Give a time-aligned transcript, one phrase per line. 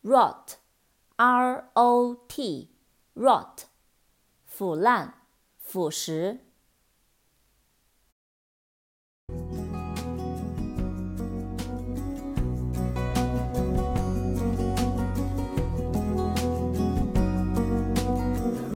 [0.03, 0.57] rot,
[1.15, 2.69] r o t,
[3.15, 3.63] rot，
[4.45, 5.22] 腐烂、
[5.73, 6.37] 腐蚀。